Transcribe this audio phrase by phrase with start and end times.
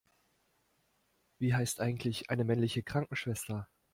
[1.37, 3.69] Wie heißt eigentlich eine männliche Krankenschwester?